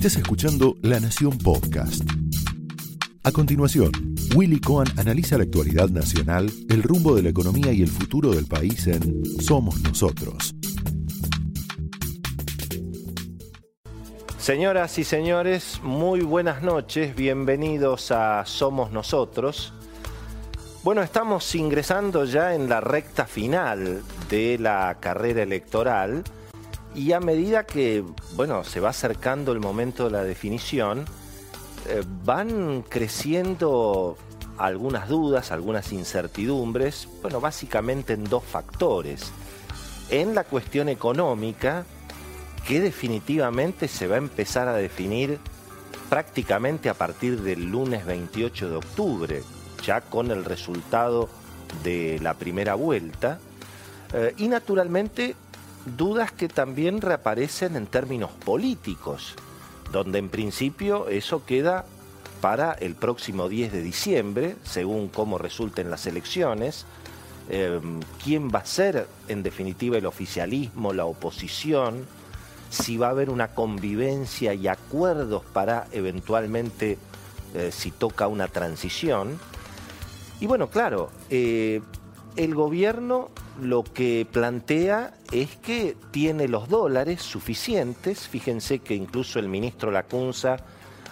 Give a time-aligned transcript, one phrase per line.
[0.00, 2.02] Estás escuchando La Nación Podcast.
[3.22, 3.92] A continuación,
[4.34, 8.46] Willy Cohen analiza la actualidad nacional, el rumbo de la economía y el futuro del
[8.46, 10.54] país en Somos Nosotros.
[14.38, 19.74] Señoras y señores, muy buenas noches, bienvenidos a Somos Nosotros.
[20.82, 26.24] Bueno, estamos ingresando ya en la recta final de la carrera electoral
[26.94, 28.04] y a medida que,
[28.34, 31.04] bueno, se va acercando el momento de la definición,
[31.86, 34.16] eh, van creciendo
[34.58, 39.32] algunas dudas, algunas incertidumbres, bueno, básicamente en dos factores.
[40.10, 41.86] En la cuestión económica,
[42.66, 45.38] que definitivamente se va a empezar a definir
[46.10, 49.42] prácticamente a partir del lunes 28 de octubre,
[49.84, 51.28] ya con el resultado
[51.82, 53.38] de la primera vuelta.
[54.12, 55.36] Eh, y naturalmente
[55.84, 59.34] dudas que también reaparecen en términos políticos,
[59.92, 61.84] donde en principio eso queda
[62.40, 66.86] para el próximo 10 de diciembre, según cómo resulten las elecciones,
[67.48, 72.06] em, quién va a ser en definitiva el oficialismo, la oposición,
[72.70, 76.98] si va a haber una convivencia y acuerdos para eventualmente,
[77.54, 79.38] eh, si toca una transición.
[80.40, 81.82] Y bueno, claro, eh,
[82.36, 83.30] el gobierno
[83.60, 88.28] lo que plantea es que tiene los dólares suficientes.
[88.28, 90.58] Fíjense que incluso el ministro Lacunza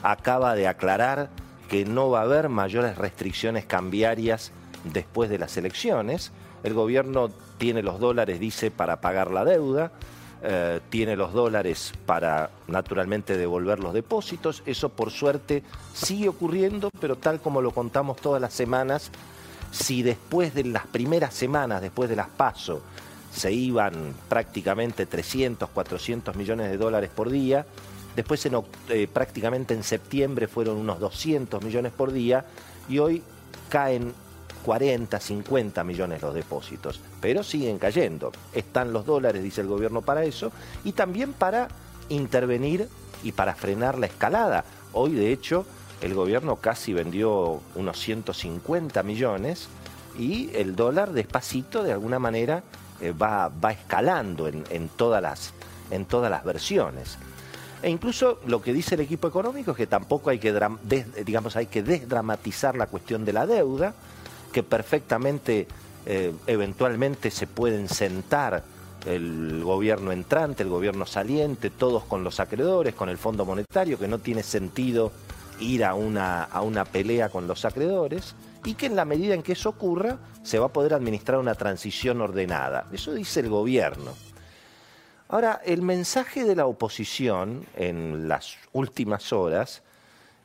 [0.03, 1.31] acaba de aclarar
[1.69, 4.53] que no va a haber mayores restricciones cambiarias
[4.85, 6.33] después de las elecciones.
[6.63, 9.93] El gobierno tiene los dólares, dice, para pagar la deuda,
[10.43, 14.63] eh, tiene los dólares para naturalmente devolver los depósitos.
[14.67, 15.63] Eso por suerte
[15.93, 19.11] sigue ocurriendo, pero tal como lo contamos todas las semanas,
[19.71, 22.83] si después de las primeras semanas, después de las PASO,
[23.33, 27.67] se iban prácticamente 300, 400 millones de dólares por día,
[28.17, 32.45] después en, eh, prácticamente en septiembre fueron unos 200 millones por día
[32.89, 33.23] y hoy
[33.69, 34.13] caen
[34.65, 38.33] 40, 50 millones los depósitos, pero siguen cayendo.
[38.53, 40.51] Están los dólares, dice el gobierno, para eso
[40.85, 41.69] y también para
[42.09, 42.89] intervenir
[43.23, 44.65] y para frenar la escalada.
[44.93, 45.65] Hoy, de hecho,
[46.01, 49.69] el gobierno casi vendió unos 150 millones
[50.19, 52.63] y el dólar despacito de alguna manera
[53.01, 55.53] eh, va, va, escalando en, todas las,
[55.91, 57.19] en todas las versiones.
[57.83, 60.53] E incluso lo que dice el equipo económico es que tampoco hay que,
[61.25, 63.95] digamos, hay que desdramatizar la cuestión de la deuda,
[64.53, 65.69] que perfectamente
[66.07, 68.65] eh, eventualmente se pueden sentar
[69.07, 74.09] el gobierno entrante, el gobierno saliente, todos con los acreedores, con el Fondo Monetario, que
[74.09, 75.13] no tiene sentido
[75.61, 79.43] ir a una, a una pelea con los acreedores y que en la medida en
[79.43, 82.87] que eso ocurra se va a poder administrar una transición ordenada.
[82.93, 84.13] Eso dice el gobierno.
[85.29, 89.83] Ahora, el mensaje de la oposición en las últimas horas,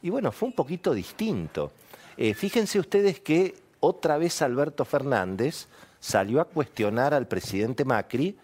[0.01, 1.71] y bueno, fue un poquito distinto.
[2.17, 5.67] Eh, fíjense ustedes que otra vez Alberto Fernández
[5.99, 8.37] salió a cuestionar al presidente Macri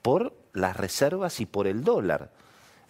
[0.00, 2.30] por las reservas y por el dólar.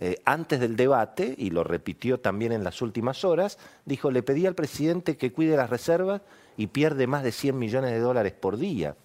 [0.05, 4.47] Eh, antes del debate, y lo repitió también en las últimas horas, dijo, le pedí
[4.47, 6.23] al presidente que cuide las reservas
[6.57, 8.97] y pierde más de 100 millones de dólares por día.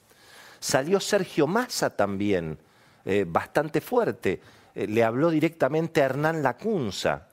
[0.59, 2.57] Salió Sergio Massa también,
[3.05, 4.41] eh, bastante fuerte,
[4.73, 7.27] eh, le habló directamente a Hernán Lacunza,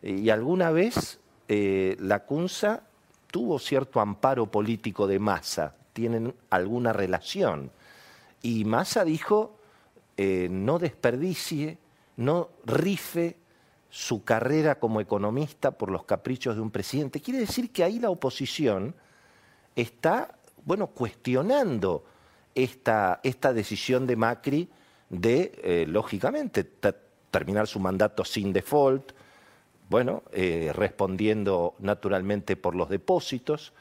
[0.00, 1.18] y alguna vez
[1.48, 2.84] Lacunza
[3.32, 7.72] tuvo cierto amparo político de Massa, tienen alguna relación.
[8.42, 9.58] Y Massa dijo,
[10.16, 11.78] no desperdicie
[12.18, 13.36] no rife
[13.90, 17.20] su carrera como economista por los caprichos de un presidente.
[17.20, 18.94] Quiere decir que ahí la oposición
[19.74, 22.04] está, bueno, cuestionando
[22.54, 24.68] esta, esta decisión de Macri
[25.08, 26.64] de, eh, lógicamente,
[27.30, 29.12] terminar su mandato sin default,
[29.88, 33.72] bueno, eh, respondiendo naturalmente por los depósitos.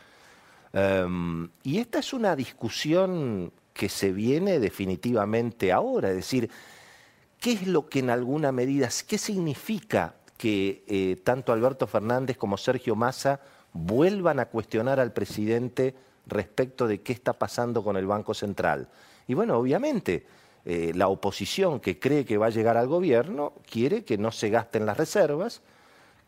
[0.72, 6.50] Em, y esta es una discusión que se viene definitivamente ahora, es decir,
[7.40, 12.58] ¿Qué es lo que en alguna medida, qué significa que eh, tanto Alberto Fernández como
[12.58, 13.40] Sergio Massa
[13.74, 15.96] vuelvan a cuestionar al presidente
[16.26, 18.88] respecto de qué está pasando con el Banco Central?
[19.28, 20.26] Y bueno, obviamente,
[20.66, 24.50] eh, la oposición que cree que va a llegar al gobierno quiere que no se
[24.50, 25.62] gasten las reservas,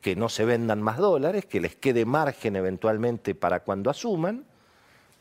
[0.02, 4.46] que no se vendan más dólares, que les quede margen eventualmente para cuando asuman,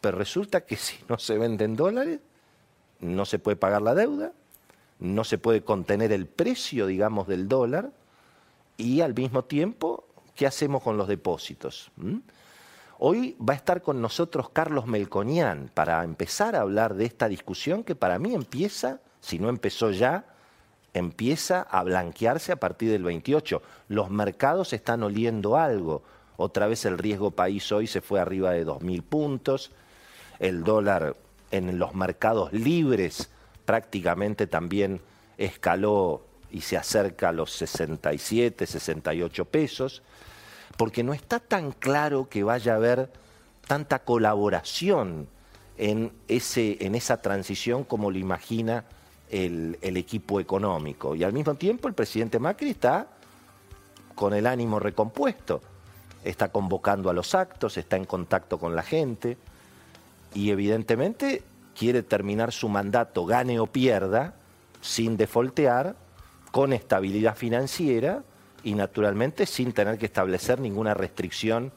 [0.01, 2.21] pero resulta que si no se venden dólares,
[3.01, 4.33] no se puede pagar la deuda,
[5.01, 7.91] no se puede contener el precio, digamos, del dólar
[8.77, 10.05] y al mismo tiempo,
[10.35, 11.91] ¿qué hacemos con los depósitos?
[11.97, 12.19] ¿Mm?
[13.01, 17.85] Hoy va a estar con nosotros Carlos Melconian para empezar a hablar de esta discusión
[17.85, 20.25] que para mí empieza, si no empezó ya,
[20.95, 23.63] empieza a blanquearse a partir del 28.
[23.89, 26.03] Los mercados están oliendo algo.
[26.37, 29.71] Otra vez el riesgo país hoy se fue arriba de 2.000 puntos.
[30.41, 31.15] El dólar
[31.53, 33.31] en los mercados libres
[33.69, 35.03] prácticamente también
[35.37, 40.03] escaló y se acerca a los 67, 68 pesos,
[40.79, 43.13] porque no está tan claro que vaya a haber
[43.67, 45.29] tanta colaboración
[45.77, 48.87] en, ese, en esa transición como lo imagina
[49.29, 51.15] el, el equipo económico.
[51.15, 53.07] Y al mismo tiempo el presidente Macri está
[54.15, 55.61] con el ánimo recompuesto,
[56.25, 59.37] está convocando a los actos, está en contacto con la gente
[60.33, 61.43] y evidentemente
[61.79, 64.35] quiere terminar su mandato, gane o pierda,
[64.81, 65.95] sin defoltear,
[66.51, 68.25] con estabilidad financiera
[68.65, 71.71] y naturalmente sin tener que establecer ninguna restricción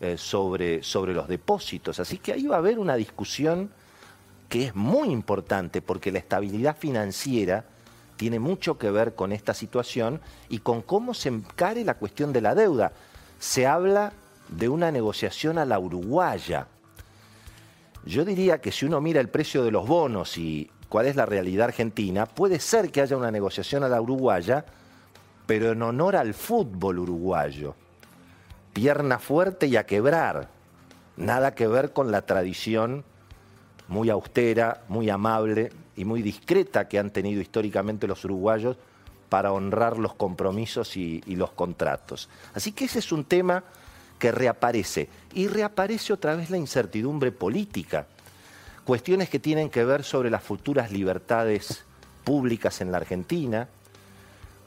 [0.00, 2.00] eh, sobre, sobre los depósitos.
[2.00, 3.70] Así que ahí va a haber una discusión
[4.48, 7.64] que es muy importante porque la estabilidad financiera
[8.16, 12.40] tiene mucho que ver con esta situación y con cómo se encare la cuestión de
[12.40, 12.92] la deuda.
[13.38, 14.12] Se habla
[14.48, 16.66] de una negociación a la uruguaya.
[18.06, 21.24] Yo diría que si uno mira el precio de los bonos y cuál es la
[21.24, 24.64] realidad argentina, puede ser que haya una negociación a la uruguaya,
[25.46, 27.74] pero en honor al fútbol uruguayo.
[28.74, 30.48] Pierna fuerte y a quebrar.
[31.16, 33.04] Nada que ver con la tradición
[33.88, 38.76] muy austera, muy amable y muy discreta que han tenido históricamente los uruguayos
[39.28, 42.28] para honrar los compromisos y, y, los contratos.
[42.52, 43.64] Así que ese es un tema
[44.24, 45.10] que reaparece.
[45.34, 48.06] Y reaparece otra vez la incertidumbre política.
[48.86, 51.84] Cuestiones que tienen que ver sobre las futuras libertades
[52.24, 53.68] públicas en la Argentina.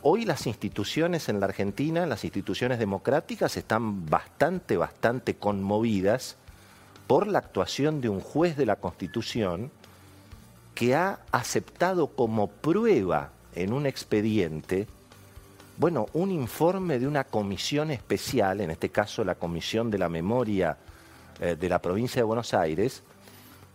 [0.04, 6.36] Hoy las instituciones en la Argentina, las instituciones democráticas, están bastante, bastante conmovidas
[7.07, 9.71] por la actuación de un juez de la Constitución
[10.75, 14.86] que ha aceptado como prueba en un expediente,
[15.77, 20.75] bueno, un informe de una comisión especial, en este caso la Comisión de la Memoria
[21.39, 23.03] eh, de la provincia de Buenos Aires,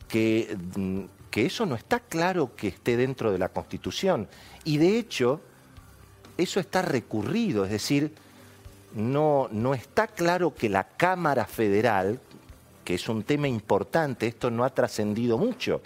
[0.09, 1.01] que, mm,
[1.31, 4.29] que eso no está claro que esté dentro de la Constitución.
[4.65, 5.41] Y de hecho,
[6.37, 8.13] eso está recurrido, es decir,
[8.95, 12.19] no, no está claro que la Cámara Federal,
[12.85, 15.81] que es un tema importante, esto no ha trascendido mucho,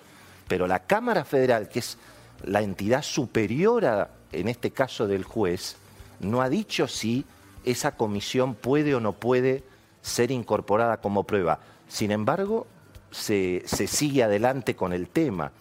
[0.49, 1.99] pero la Cámara Federal, que es
[2.45, 5.77] la entidad superior en este caso del juez,
[6.21, 7.25] no ha dicho si
[7.65, 9.65] esa comisión puede o no puede
[10.03, 11.59] ser incorporada como prueba.
[11.89, 12.67] Sin embargo,
[13.11, 15.53] se, sigue adelante con el tema.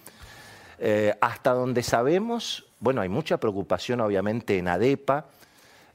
[0.78, 5.26] Eh, hasta donde sabemos, bueno, hay mucha preocupación obviamente en ADEPA,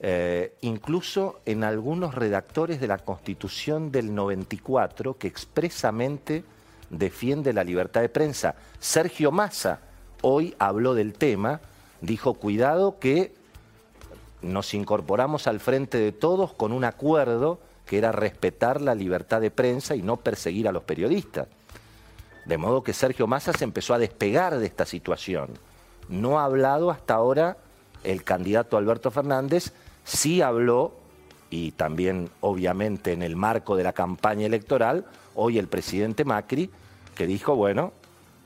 [0.00, 6.42] eh, incluso en algunos redactores de la Constitución del 94 que expresamente
[6.88, 8.54] defiende la libertad de prensa.
[8.78, 9.80] Sergio Massa
[10.22, 11.60] hoy habló del tema,
[12.00, 13.34] dijo, cuidado que
[14.42, 19.50] nos incorporamos al frente de todos con un acuerdo que era respetar la libertad de
[19.50, 21.48] prensa y no perseguir a los periodistas.
[22.46, 25.50] De modo que Sergio Massa se empezó a despegar de esta situación.
[26.08, 27.58] No ha hablado hasta ahora
[28.04, 29.72] el candidato Alberto Fernández,
[30.04, 30.94] sí habló,
[31.50, 35.04] y también obviamente en el marco de la campaña electoral,
[35.34, 36.70] hoy el presidente Macri,
[37.14, 37.92] que dijo, bueno,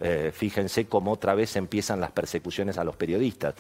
[0.01, 3.55] eh, fíjense cómo otra vez empiezan las persecuciones a los periodistas.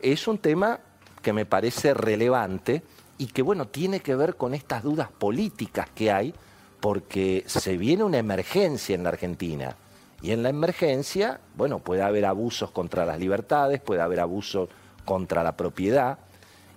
[0.00, 0.80] Es un tema
[1.20, 2.82] que me parece relevante
[3.18, 6.34] y que, bueno, tiene que ver con estas dudas políticas que hay,
[6.80, 9.76] porque se viene una emergencia en la Argentina.
[10.22, 14.68] Y en la emergencia, bueno, puede haber abusos contra las libertades, puede haber abusos
[15.04, 16.18] contra la propiedad,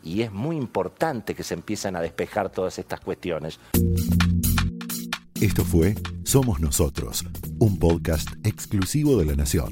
[0.04, 3.60] y es muy importante que se empiecen a despejar todas estas cuestiones.
[5.40, 7.26] Esto fue Somos Nosotros,
[7.60, 9.72] un podcast exclusivo de La Nación.